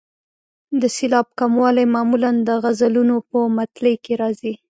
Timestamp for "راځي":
4.21-4.53